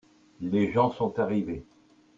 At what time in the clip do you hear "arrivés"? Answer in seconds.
1.19-1.63